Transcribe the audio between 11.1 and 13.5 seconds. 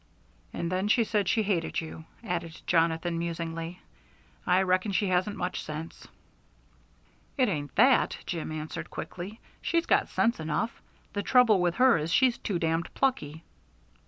The trouble with her is she's too damned plucky."